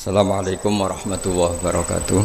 [0.00, 2.24] Assalamualaikum warahmatullahi wabarakatuh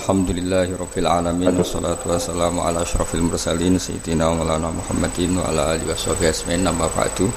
[0.00, 6.32] Alhamdulillahirabbil alamin wassalatu wassalamu ala asyrafil mursalin sayyidina wa maulana Muhammadin wa ala alihi washabihi
[6.32, 7.28] ajmain nama ba'du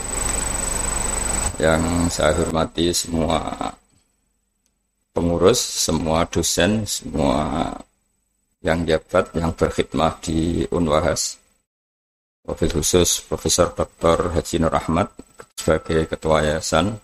[1.60, 1.84] Yang
[2.16, 3.52] saya hormati semua
[5.12, 7.68] pengurus, semua dosen, semua
[8.64, 11.36] yang jabat yang berkhidmah di Unwahas
[12.48, 14.32] Wabil khusus Profesor Dr.
[14.32, 15.12] Haji Nur Ahmad
[15.60, 17.04] sebagai Ketua Yayasan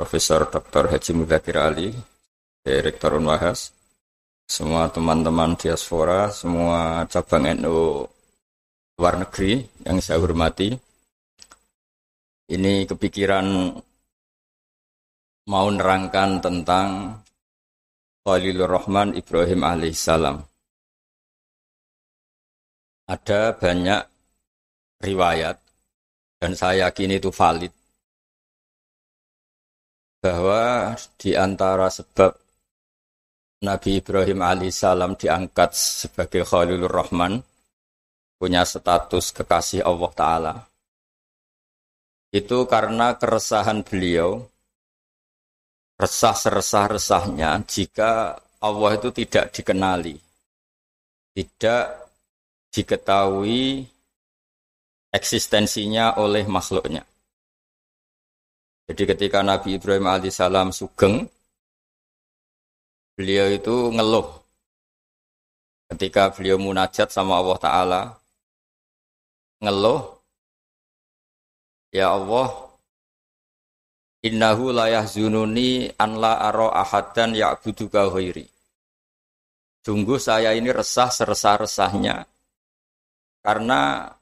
[0.00, 0.88] Profesor Dr.
[0.88, 1.92] Haji Mudakir Ali,
[2.64, 3.68] Direktur Unwahas,
[4.48, 8.08] semua teman-teman diaspora, semua cabang NU
[8.96, 10.72] luar negeri yang saya hormati.
[12.48, 13.76] Ini kepikiran
[15.52, 17.20] mau nerangkan tentang
[18.24, 20.40] Khalilur Rahman Ibrahim alaihissalam.
[23.04, 24.02] Ada banyak
[25.04, 25.60] riwayat
[26.40, 27.79] dan saya yakin itu valid
[30.20, 32.36] bahwa di antara sebab
[33.60, 37.44] Nabi Ibrahim alaihissalam diangkat sebagai Khalilur Rahman,
[38.40, 40.54] punya status kekasih Allah Ta'ala.
[42.32, 44.48] Itu karena keresahan beliau,
[46.00, 50.16] resah seresah-resahnya jika Allah itu tidak dikenali,
[51.36, 52.08] tidak
[52.72, 53.84] diketahui
[55.12, 57.09] eksistensinya oleh makhluknya.
[58.90, 61.30] Jadi ketika Nabi Ibrahim alaihissalam sugeng,
[63.14, 64.26] beliau itu ngeluh.
[65.94, 68.02] Ketika beliau munajat sama Allah Ta'ala,
[69.62, 70.18] ngeluh,
[71.94, 72.70] Ya Allah,
[74.26, 78.44] Innahu la yahzununi an la aro ahadan ya'buduka ghairi.
[79.80, 82.28] Sungguh saya ini resah seresah-resahnya
[83.40, 84.12] karena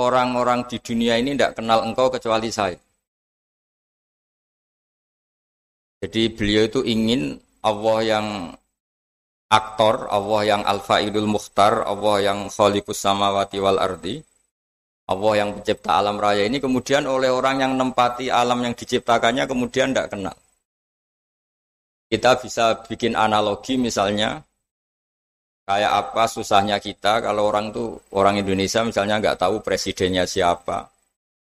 [0.00, 2.87] orang-orang di dunia ini tidak kenal engkau kecuali saya.
[5.98, 7.34] Jadi beliau itu ingin
[7.66, 8.26] Allah yang
[9.50, 14.22] aktor, Allah yang al-fa'ilul mukhtar, Allah yang khaliqus samawati wal ardi,
[15.08, 19.96] Allah yang pencipta alam raya ini kemudian oleh orang yang nempati alam yang diciptakannya kemudian
[19.96, 20.36] tidak kenal.
[22.12, 24.44] Kita bisa bikin analogi misalnya
[25.64, 30.92] kayak apa susahnya kita kalau orang tuh orang Indonesia misalnya nggak tahu presidennya siapa,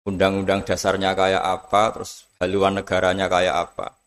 [0.05, 3.98] undang-undang dasarnya kayak apa, terus haluan negaranya kayak apa.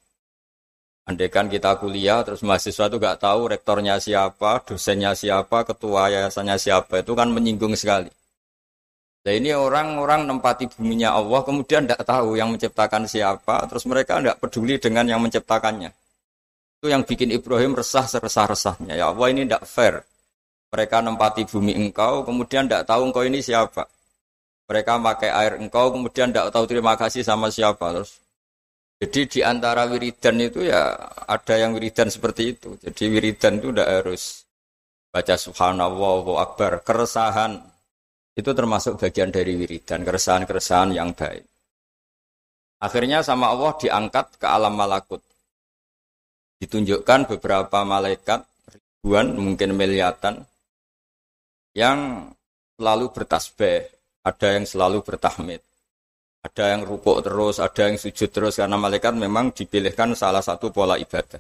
[1.02, 7.02] Andaikan kita kuliah terus mahasiswa itu nggak tahu rektornya siapa, dosennya siapa, ketua yayasannya siapa
[7.02, 8.14] itu kan menyinggung sekali.
[9.22, 14.38] Nah ini orang-orang nempati buminya Allah kemudian tidak tahu yang menciptakan siapa, terus mereka tidak
[14.42, 15.94] peduli dengan yang menciptakannya.
[16.82, 18.98] Itu yang bikin Ibrahim resah seresah-resahnya.
[18.98, 20.02] Ya Allah ini tidak fair.
[20.74, 23.86] Mereka nempati bumi engkau, kemudian tidak tahu engkau ini siapa.
[24.66, 27.94] Mereka pakai air engkau, kemudian tidak tahu terima kasih sama siapa.
[27.94, 28.18] Terus
[29.02, 30.94] jadi di antara wiridan itu ya
[31.26, 32.78] ada yang wiridan seperti itu.
[32.78, 34.46] Jadi wiridan itu tidak harus
[35.10, 36.86] baca subhanallah wa akbar.
[36.86, 37.58] Keresahan
[38.38, 40.06] itu termasuk bagian dari wiridan.
[40.06, 41.42] Keresahan-keresahan yang baik.
[42.78, 45.26] Akhirnya sama Allah diangkat ke alam malakut.
[46.62, 50.46] Ditunjukkan beberapa malaikat, ribuan, mungkin miliatan,
[51.74, 52.30] yang
[52.78, 53.90] selalu bertasbih,
[54.22, 55.71] ada yang selalu bertahmid.
[56.42, 60.98] Ada yang rukuk terus, ada yang sujud terus karena malaikat memang dipilihkan salah satu pola
[60.98, 61.38] ibadah.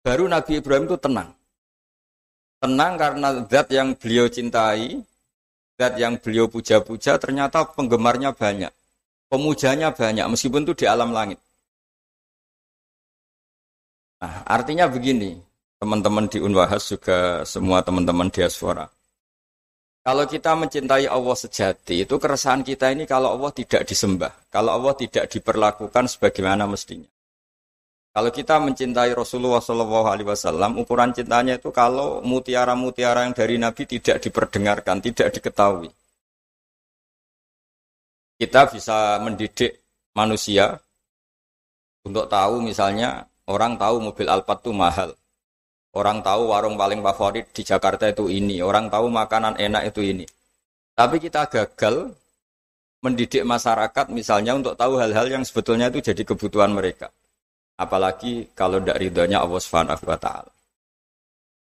[0.00, 1.36] Baru Nabi Ibrahim itu tenang.
[2.58, 4.96] Tenang karena zat yang beliau cintai,
[5.76, 8.72] zat yang beliau puja-puja ternyata penggemarnya banyak.
[9.28, 11.36] Pemujanya banyak meskipun itu di alam langit.
[14.18, 15.36] Nah, artinya begini,
[15.78, 18.88] teman-teman di Unwahas juga semua teman-teman diaspora.
[20.08, 24.96] Kalau kita mencintai Allah sejati, itu keresahan kita ini kalau Allah tidak disembah, kalau Allah
[24.96, 27.04] tidak diperlakukan sebagaimana mestinya.
[28.16, 33.84] Kalau kita mencintai Rasulullah Shallallahu Alaihi Wasallam, ukuran cintanya itu kalau mutiara-mutiara yang dari Nabi
[33.84, 35.92] tidak diperdengarkan, tidak diketahui.
[38.40, 39.76] Kita bisa mendidik
[40.16, 40.80] manusia
[42.08, 45.12] untuk tahu misalnya orang tahu mobil Alphard itu mahal.
[45.96, 48.60] Orang tahu warung paling favorit di Jakarta itu ini.
[48.60, 50.26] Orang tahu makanan enak itu ini.
[50.92, 52.12] Tapi kita gagal
[53.00, 57.08] mendidik masyarakat misalnya untuk tahu hal-hal yang sebetulnya itu jadi kebutuhan mereka.
[57.78, 60.50] Apalagi kalau tidak ridhonya Allah Subhanahu wa taala.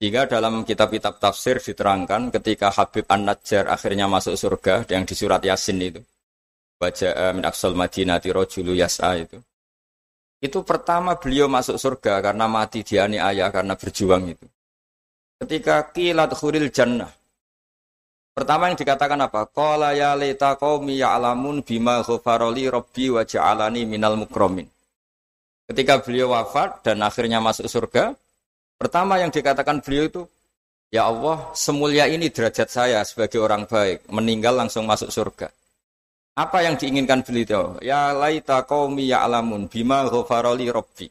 [0.03, 5.79] Jika dalam kitab-kitab tafsir diterangkan ketika Habib An-Najjar akhirnya masuk surga yang di surat Yasin
[5.79, 6.03] itu.
[6.75, 9.39] Baca min aqsal madinati rajulu yas'a itu.
[10.43, 14.43] Itu pertama beliau masuk surga karena mati dianiaya karena berjuang itu.
[15.39, 17.07] Ketika kilat khuril jannah.
[18.35, 19.47] Pertama yang dikatakan apa?
[19.47, 24.67] Qala ya laita qaumi ya'lamun bima ghafarali rabbi wa ja'alani minal mukromin.
[25.63, 28.11] Ketika beliau wafat dan akhirnya masuk surga,
[28.75, 30.21] pertama yang dikatakan beliau itu,
[30.91, 35.49] Ya Allah, semulia ini derajat saya sebagai orang baik, meninggal langsung masuk surga.
[36.33, 37.77] Apa yang diinginkan beliau?
[37.77, 41.05] Ya laita qaumi ya'lamun bima ghafarali rabbi.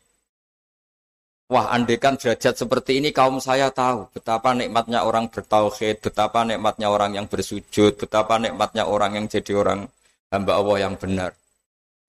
[1.46, 7.14] Wah, andekan derajat seperti ini kaum saya tahu betapa nikmatnya orang bertauhid, betapa nikmatnya orang
[7.14, 9.86] yang bersujud, betapa nikmatnya orang yang jadi orang
[10.32, 11.36] hamba Allah yang benar.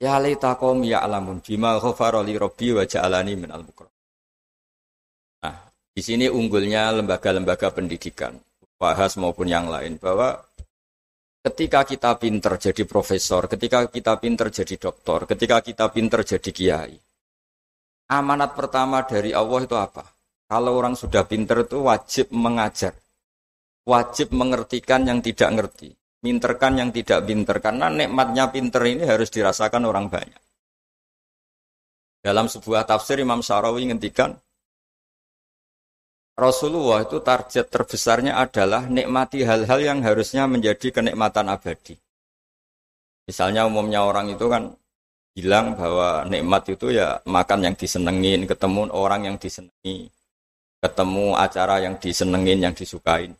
[0.01, 3.61] Ya laita qaumi ya'lamun bima ghafarali rabbi wa ja'alani minal.
[5.43, 5.55] Nah,
[5.93, 8.39] di sini unggulnya lembaga-lembaga pendidikan,
[8.81, 10.39] bahas maupun yang lain bahwa
[11.43, 16.95] Ketika kita pinter jadi profesor, ketika kita pinter jadi doktor, ketika kita pinter jadi kiai,
[18.15, 20.07] amanat pertama dari Allah itu apa?
[20.47, 22.95] Kalau orang sudah pinter itu wajib mengajar,
[23.83, 25.91] wajib mengertikan yang tidak ngerti,
[26.23, 30.39] minterkan yang tidak pinter, karena nikmatnya pinter ini harus dirasakan orang banyak.
[32.23, 34.31] Dalam sebuah tafsir Imam Syarawi ngendikan,
[36.33, 41.93] Rasulullah itu target terbesarnya adalah nikmati hal-hal yang harusnya menjadi kenikmatan abadi.
[43.29, 44.73] Misalnya umumnya orang itu kan
[45.37, 50.09] bilang bahwa nikmat itu ya makan yang disenengin, ketemu orang yang disenangi,
[50.81, 53.37] ketemu acara yang disenengin, yang disukain.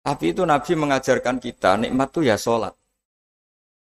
[0.00, 2.72] Tapi itu Nabi mengajarkan kita nikmat itu ya sholat.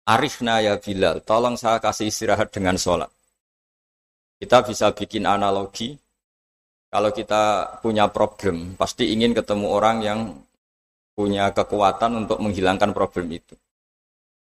[0.03, 3.07] Arifna ya Bilal, tolong saya kasih istirahat dengan sholat.
[4.35, 5.95] Kita bisa bikin analogi,
[6.93, 10.19] kalau kita punya problem, pasti ingin ketemu orang yang
[11.17, 13.57] punya kekuatan untuk menghilangkan problem itu.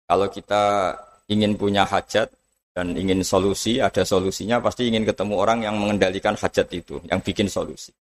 [0.03, 0.91] Kalau kita
[1.31, 2.27] ingin punya hajat
[2.75, 7.47] dan ingin solusi, ada solusinya, pasti ingin ketemu orang yang mengendalikan hajat itu, yang bikin
[7.47, 7.95] solusi.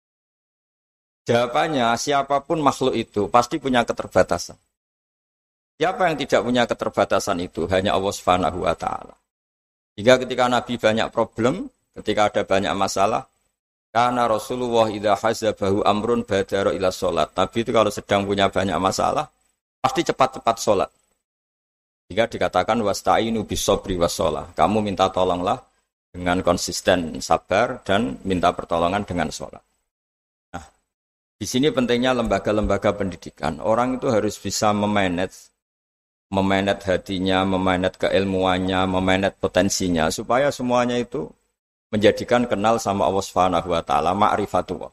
[1.28, 4.56] Jawabannya, siapa pun makhluk itu pasti punya keterbatasan.
[5.76, 7.68] Siapa yang tidak punya keterbatasan itu?
[7.68, 9.20] Hanya Allah Subhanahu wa taala.
[10.00, 13.28] Jika ketika Nabi banyak problem, ketika ada banyak masalah,
[13.90, 17.34] karena Rasulullah idha hazabahu amrun badara ila sholat.
[17.34, 19.26] Nabi itu kalau sedang punya banyak masalah,
[19.82, 20.90] pasti cepat-cepat sholat.
[22.10, 24.50] Jika dikatakan wasta'inu bisobri wasolah.
[24.58, 25.62] Kamu minta tolonglah
[26.10, 29.62] dengan konsisten sabar dan minta pertolongan dengan sholat.
[30.50, 30.66] Nah,
[31.38, 33.62] di sini pentingnya lembaga-lembaga pendidikan.
[33.62, 35.54] Orang itu harus bisa memanage
[36.30, 41.30] memanage hatinya, memanage keilmuannya, memanage potensinya supaya semuanya itu
[41.90, 44.90] menjadikan kenal sama Allah Subhanahu wa taala ma'rifatullah.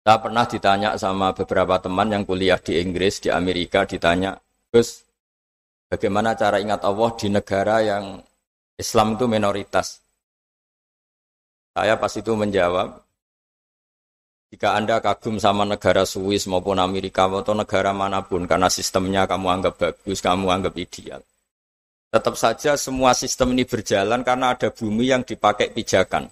[0.00, 4.32] Saya pernah ditanya sama beberapa teman yang kuliah di Inggris, di Amerika, ditanya,
[4.72, 5.04] Gus,
[5.92, 8.04] bagaimana cara ingat Allah di negara yang
[8.80, 10.00] Islam itu minoritas?
[11.76, 12.96] Saya pas itu menjawab,
[14.50, 19.46] jika Anda kagum sama negara Swiss maupun Amerika atau negara mana pun, karena sistemnya kamu
[19.46, 21.22] anggap bagus, kamu anggap ideal.
[22.10, 26.26] Tetap saja semua sistem ini berjalan karena ada bumi yang dipakai pijakan.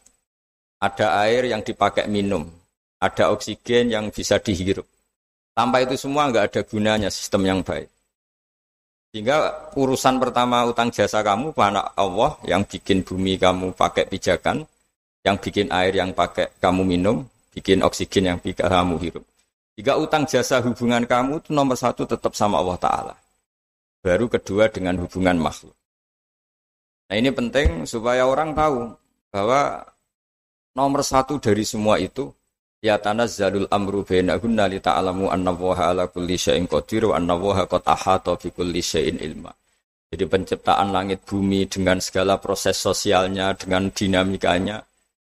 [0.83, 2.51] Ada air yang dipakai minum.
[2.99, 4.83] Ada oksigen yang bisa dihirup.
[5.55, 7.87] Tanpa itu semua nggak ada gunanya sistem yang baik.
[9.15, 14.67] Sehingga urusan pertama utang jasa kamu pada Allah yang bikin bumi kamu pakai pijakan,
[15.23, 17.23] yang bikin air yang pakai kamu minum,
[17.55, 19.25] bikin oksigen yang kamu hirup.
[19.79, 23.15] Jika utang jasa hubungan kamu itu nomor satu tetap sama Allah Ta'ala.
[23.99, 25.75] Baru kedua dengan hubungan makhluk.
[27.09, 28.93] Nah ini penting supaya orang tahu
[29.33, 29.81] bahwa
[30.77, 32.29] nomor satu dari semua itu
[32.79, 37.65] ya tanazzalul amru bainahunna li ta'lamu anna Allaha ala kulli syai'in qadir wa anna Allaha
[37.67, 39.51] qad ahata bi kulli syai'in ilma.
[40.09, 44.81] Jadi penciptaan langit bumi dengan segala proses sosialnya, dengan dinamikanya,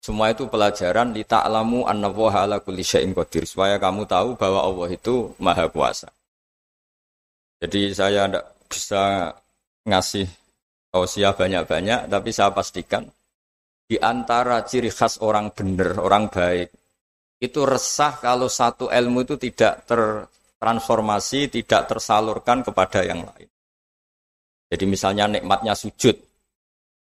[0.06, 4.64] semua itu pelajaran li ta'lamu anna Allaha ala kulli syai'in qadir supaya kamu tahu bahwa
[4.64, 6.08] Allah itu maha kuasa.
[7.60, 9.32] Jadi saya tidak bisa
[9.86, 10.26] ngasih
[10.90, 13.06] tausiah banyak-banyak, tapi saya pastikan
[13.86, 16.74] di antara ciri khas orang benar, orang baik,
[17.38, 23.48] itu resah kalau satu ilmu itu tidak tertransformasi, tidak tersalurkan kepada yang lain.
[24.66, 26.18] Jadi misalnya nikmatnya sujud,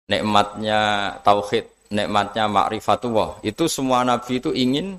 [0.10, 4.98] nikmatnya tauhid, nikmatnya ma'rifatullah, itu semua nabi itu ingin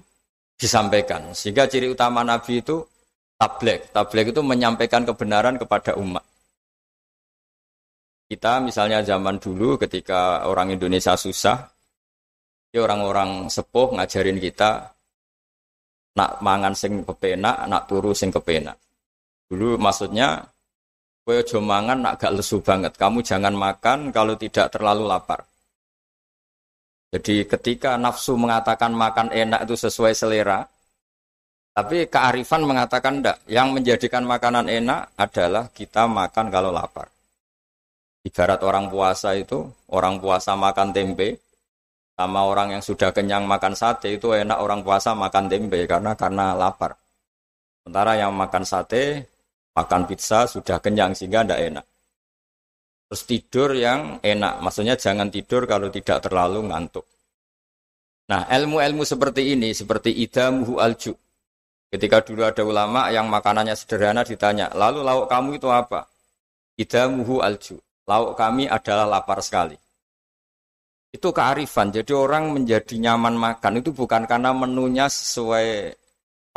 [0.54, 1.35] disampaikan.
[1.35, 2.78] Sehingga ciri utama nabi itu
[3.35, 3.90] tabligh.
[3.90, 6.23] Tabligh itu menyampaikan kebenaran kepada umat.
[8.33, 11.69] Kita misalnya zaman dulu ketika orang Indonesia susah,
[12.73, 14.89] ya orang-orang sepuh ngajarin kita
[16.17, 18.81] nak mangan sing kepenak, nak turu sing kepenak.
[19.53, 20.49] Dulu maksudnya
[21.29, 22.97] kowe aja mangan nak gak lesu banget.
[22.97, 25.45] Kamu jangan makan kalau tidak terlalu lapar.
[27.12, 30.65] Jadi ketika nafsu mengatakan makan enak itu sesuai selera,
[31.77, 33.45] tapi kearifan mengatakan tidak.
[33.45, 37.12] Yang menjadikan makanan enak adalah kita makan kalau lapar.
[38.33, 41.37] Ibarat orang puasa itu, orang puasa makan tempe,
[42.17, 46.57] sama orang yang sudah kenyang makan sate itu enak orang puasa makan tempe karena karena
[46.57, 46.97] lapar.
[47.85, 49.29] Sementara yang makan sate,
[49.77, 51.87] makan pizza sudah kenyang sehingga tidak enak.
[53.12, 57.05] Terus tidur yang enak, maksudnya jangan tidur kalau tidak terlalu ngantuk.
[58.33, 61.12] Nah, ilmu-ilmu seperti ini, seperti idamuhu alju.
[61.93, 66.09] Ketika dulu ada ulama yang makanannya sederhana ditanya, lalu lauk kamu itu apa?
[66.81, 67.77] Idamuhu alju.
[68.11, 69.78] Lauk kami adalah lapar sekali.
[71.12, 71.92] Itu kearifan.
[71.92, 75.92] Jadi orang menjadi nyaman makan itu bukan karena menunya sesuai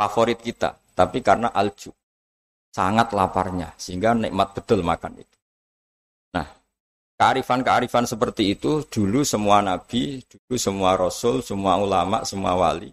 [0.00, 1.92] favorit kita, tapi karena alju.
[2.72, 5.36] Sangat laparnya, sehingga nikmat betul makan itu.
[6.36, 6.44] Nah,
[7.16, 12.92] kearifan-kearifan seperti itu dulu semua nabi, dulu semua rasul, semua ulama, semua wali.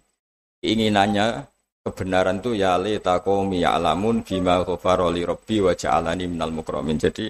[0.64, 1.44] Keinginannya
[1.84, 6.96] kebenaran itu ya li takomi ya'lamun bima ghafaroli rabbi wa ja'alani minal mukramin.
[6.96, 7.28] Jadi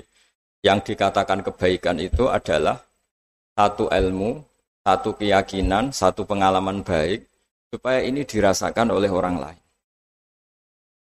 [0.64, 2.80] yang dikatakan kebaikan itu adalah
[3.52, 4.40] satu ilmu,
[4.80, 7.28] satu keyakinan, satu pengalaman baik
[7.68, 9.62] supaya ini dirasakan oleh orang lain.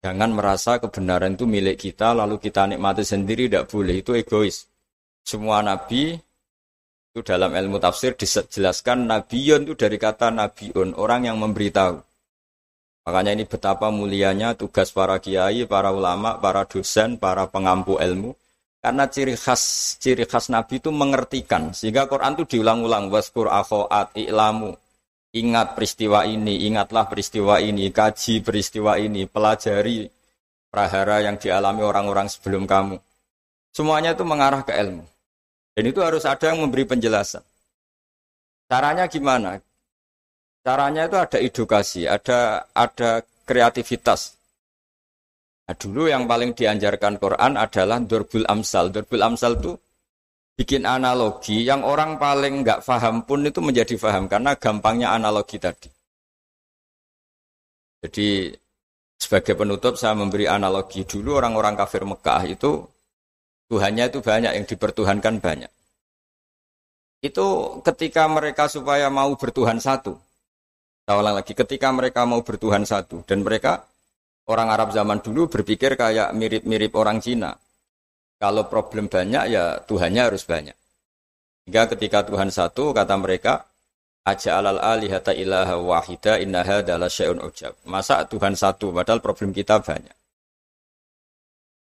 [0.02, 4.66] Jangan merasa kebenaran itu milik kita lalu kita nikmati sendiri tidak boleh itu egois.
[5.22, 6.18] Semua nabi
[7.16, 12.02] itu dalam ilmu tafsir dijelaskan nabiun itu dari kata nabiun, orang yang memberitahu.
[13.06, 18.34] Makanya ini betapa mulianya tugas para kiai, para ulama, para dosen, para pengampu ilmu.
[18.86, 21.74] Karena ciri khas ciri khas Nabi itu mengertikan.
[21.74, 23.10] Sehingga Quran itu diulang-ulang.
[23.10, 24.78] Waskur akhoat i'lamu.
[25.34, 30.06] Ingat peristiwa ini, ingatlah peristiwa ini, kaji peristiwa ini, pelajari
[30.70, 33.02] prahara yang dialami orang-orang sebelum kamu.
[33.74, 35.02] Semuanya itu mengarah ke ilmu.
[35.74, 37.42] Dan itu harus ada yang memberi penjelasan.
[38.70, 39.58] Caranya gimana?
[40.62, 44.38] Caranya itu ada edukasi, ada ada kreativitas.
[45.66, 48.94] Nah, dulu yang paling dianjarkan Quran adalah Durbul Amsal.
[48.94, 49.74] Durbul Amsal itu
[50.54, 55.90] bikin analogi yang orang paling nggak paham pun itu menjadi paham karena gampangnya analogi tadi.
[58.06, 58.54] Jadi
[59.18, 62.86] sebagai penutup saya memberi analogi dulu orang-orang kafir Mekah itu
[63.66, 65.72] Tuhannya itu banyak, yang dipertuhankan banyak.
[67.18, 70.14] Itu ketika mereka supaya mau bertuhan satu.
[71.06, 73.26] Ulang lagi, ketika mereka mau bertuhan satu.
[73.26, 73.82] Dan mereka,
[74.46, 77.54] orang Arab zaman dulu berpikir kayak mirip-mirip orang Cina.
[78.36, 80.76] Kalau problem banyak, ya Tuhannya harus banyak.
[81.66, 83.64] Hingga ketika Tuhan satu, kata mereka,
[84.26, 87.78] Aja alal alihata ilaha wahida innaha adalah syai'un ujab.
[87.86, 90.10] Masa Tuhan satu, padahal problem kita banyak.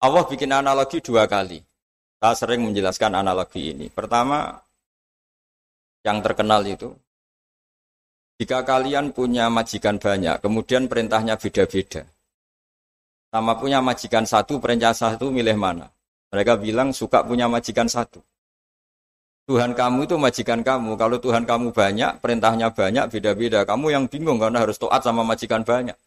[0.04, 1.64] Allah bikin analogi dua kali.
[2.20, 3.88] Saya sering menjelaskan analogi ini.
[3.88, 4.60] Pertama,
[6.04, 6.92] yang terkenal itu,
[8.36, 12.04] jika kalian punya majikan banyak, kemudian perintahnya beda-beda.
[13.34, 15.90] Sama punya majikan satu, perintah satu milih mana?
[16.30, 18.22] Mereka bilang suka punya majikan satu.
[19.50, 20.94] Tuhan kamu itu majikan kamu.
[20.96, 23.66] Kalau Tuhan kamu banyak, perintahnya banyak, beda-beda.
[23.66, 25.98] Kamu yang bingung karena harus taat sama majikan banyak.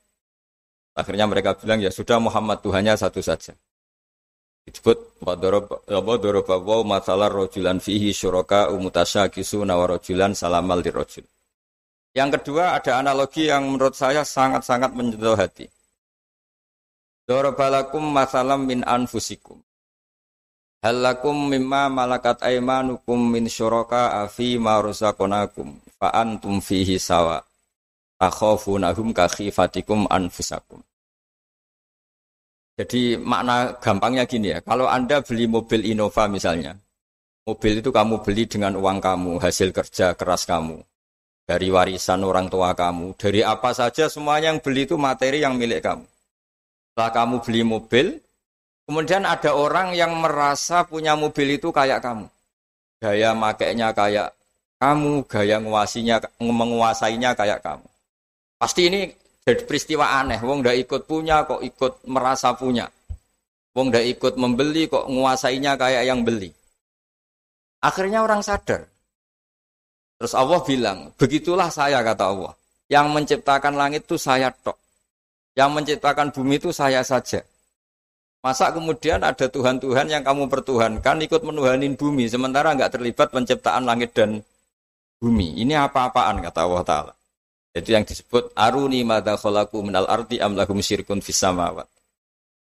[0.94, 3.58] Akhirnya mereka bilang, ya sudah Muhammad Tuhannya satu saja
[4.66, 5.22] disebut
[6.82, 11.22] masalah rojulan fihi syuraka umutasya kisu nawarojulan salamal di rojul.
[12.16, 15.70] Yang kedua ada analogi yang menurut saya sangat-sangat menyentuh hati.
[17.26, 19.58] Dorobalakum masalam min anfusikum.
[20.78, 27.42] Halakum mimma malakat aimanukum min syuraka afi ma rusakonakum fa antum fihi sawa.
[28.22, 30.78] Takhafunahum kakhifatikum anfusakum.
[32.78, 36.78] Jadi makna gampangnya gini ya, kalau Anda beli mobil Innova misalnya,
[37.42, 40.78] mobil itu kamu beli dengan uang kamu, hasil kerja keras kamu,
[41.42, 45.82] dari warisan orang tua kamu, dari apa saja semuanya yang beli itu materi yang milik
[45.82, 46.06] kamu.
[46.96, 48.06] Setelah kamu beli mobil,
[48.88, 52.24] kemudian ada orang yang merasa punya mobil itu kayak kamu.
[53.04, 54.32] Gaya makainya kayak
[54.80, 57.84] kamu, gaya menguasainya, menguasainya kayak kamu.
[58.56, 59.12] Pasti ini
[59.44, 62.88] jadi peristiwa aneh, wong ndak ikut punya kok ikut merasa punya.
[63.76, 66.48] Wong ndak ikut membeli kok menguasainya kayak yang beli.
[67.84, 68.88] Akhirnya orang sadar.
[70.16, 72.56] Terus Allah bilang, begitulah saya kata Allah.
[72.88, 74.80] Yang menciptakan langit itu saya tok.
[75.56, 77.40] Yang menciptakan bumi itu saya saja.
[78.44, 84.12] Masa kemudian ada Tuhan-Tuhan yang kamu pertuhankan ikut menuhanin bumi sementara nggak terlibat penciptaan langit
[84.12, 84.44] dan
[85.18, 85.56] bumi.
[85.64, 87.12] Ini apa-apaan kata Allah Ta'ala.
[87.72, 91.88] Itu yang disebut aruni mata kholaku minal arti amlahum syirkun fisamawat.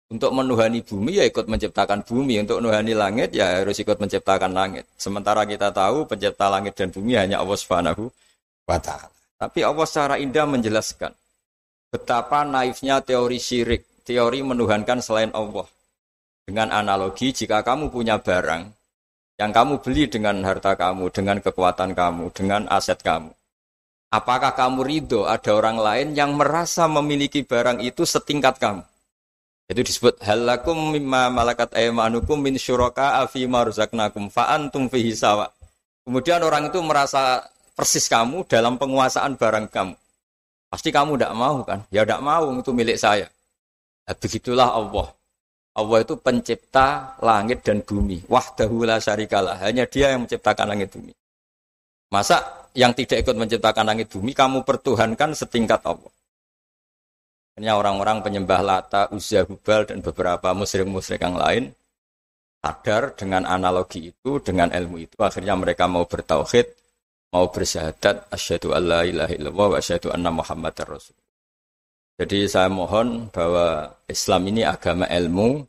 [0.08, 4.86] Untuk menuhani bumi ya ikut menciptakan bumi, untuk menuhani langit ya harus ikut menciptakan langit.
[4.94, 8.06] Sementara kita tahu pencipta langit dan bumi hanya Allah Subhanahu
[8.70, 9.10] wa taala.
[9.34, 11.10] Tapi Allah secara indah menjelaskan
[11.94, 15.70] betapa naifnya teori syirik, teori menuhankan selain Allah.
[16.42, 18.74] Dengan analogi jika kamu punya barang,
[19.34, 23.34] Yang kamu beli dengan harta kamu, dengan kekuatan kamu, dengan aset kamu.
[24.14, 28.86] Apakah kamu ridho ada orang lain yang merasa memiliki barang itu setingkat kamu?
[29.66, 35.50] Itu disebut halakum mimma malakat aymanukum min syuraka afi marzaknakum fa antum fihi sawa.
[36.06, 37.42] Kemudian orang itu merasa
[37.74, 39.98] persis kamu dalam penguasaan barang kamu.
[40.74, 41.86] Pasti kamu tidak mau kan?
[41.94, 43.30] Ya tidak mau itu milik saya.
[44.10, 45.06] Nah, begitulah Allah.
[45.78, 48.26] Allah itu pencipta langit dan bumi.
[48.26, 49.62] Wahdahu la syarikalah.
[49.62, 51.14] Hanya dia yang menciptakan langit bumi.
[52.10, 56.10] Masa yang tidak ikut menciptakan langit bumi kamu pertuhankan setingkat Allah?
[57.54, 61.70] Hanya orang-orang penyembah Lata, Uzza, Hubal, dan beberapa musyrik-musyrik yang lain
[62.58, 65.14] sadar dengan analogi itu, dengan ilmu itu.
[65.22, 66.66] Akhirnya mereka mau bertauhid,
[67.34, 71.18] mau bersyahadat, asyhadu alla ilaha illallah wa asyhadu anna muhammad rasul.
[72.14, 75.66] Jadi saya mohon bahwa Islam ini agama ilmu,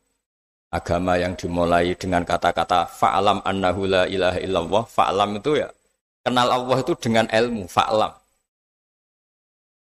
[0.70, 4.86] agama yang dimulai dengan kata-kata fa'alam annahu la ilaha illallah.
[4.86, 5.74] Fa'alam itu ya,
[6.22, 8.14] kenal Allah itu dengan ilmu, fa'alam.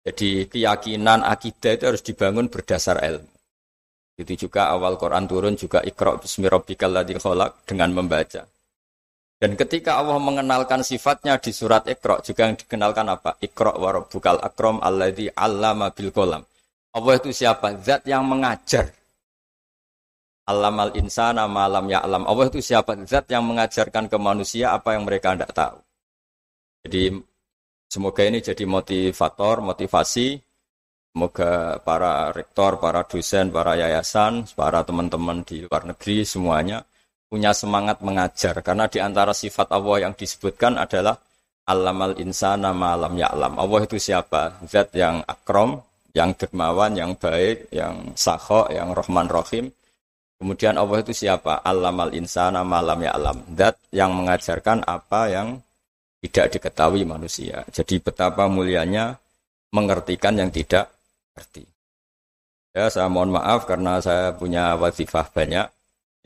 [0.09, 3.29] Jadi keyakinan akidah itu harus dibangun berdasar ilmu.
[4.17, 8.49] Itu juga awal Quran turun juga ikra bismi rabbikal ladzi khalaq dengan membaca.
[9.44, 13.36] Dan ketika Allah mengenalkan sifatnya di surat Iqra juga yang dikenalkan apa?
[13.44, 16.40] Iqra wa rabbukal akram alladzi 'allama bil qalam.
[16.96, 17.76] Allah itu siapa?
[17.84, 18.88] Zat yang mengajar.
[20.48, 22.24] Allamal insana malam ya alam.
[22.24, 22.96] Allah itu siapa?
[23.04, 25.76] Zat yang mengajarkan ke manusia apa yang mereka tidak tahu.
[26.88, 27.20] Jadi
[27.84, 30.40] Semoga ini jadi motivator, motivasi.
[31.12, 36.82] Semoga para rektor, para dosen, para yayasan, para teman-teman di luar negeri semuanya
[37.35, 38.62] punya semangat mengajar.
[38.62, 41.19] Karena di antara sifat Allah yang disebutkan adalah
[41.67, 43.59] Alamal insana malam ya'lam.
[43.59, 44.62] Allah itu siapa?
[44.69, 45.83] Zat yang akrom,
[46.14, 49.73] yang dermawan, yang baik, yang saho, yang rohman rohim.
[50.37, 51.64] Kemudian Allah itu siapa?
[51.64, 53.57] Alamal insana malam ya'lam.
[53.57, 55.59] Zat yang mengajarkan apa yang
[56.21, 57.64] tidak diketahui manusia.
[57.73, 59.17] Jadi betapa mulianya
[59.73, 60.93] mengertikan yang tidak
[61.35, 61.64] ngerti.
[62.77, 65.64] Ya, saya mohon maaf karena saya punya wazifah banyak.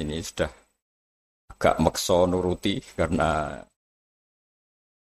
[0.03, 0.51] Ini sudah
[1.49, 3.59] agak makso nuruti karena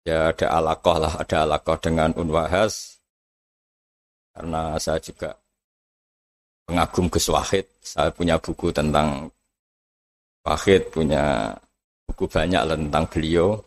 [0.06, 3.02] ya ada alakoh lah, ada alakoh dengan unwahas.
[4.36, 5.32] Karena saya juga
[6.68, 7.66] pengagum Gus Wahid.
[7.80, 9.32] Saya punya buku tentang
[10.46, 11.56] Wahid, punya
[12.06, 13.58] buku banyak tentang beliau.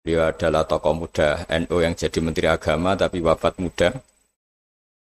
[0.00, 3.92] Beliau adalah tokoh muda NU yang jadi Menteri Agama tapi wafat muda.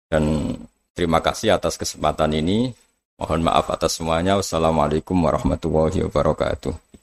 [0.10, 0.56] Dan
[0.98, 2.74] terima kasih atas kesempatan ini.
[3.18, 4.38] Mohon maaf atas semuanya.
[4.38, 7.02] Wassalamualaikum warahmatullahi wabarakatuh.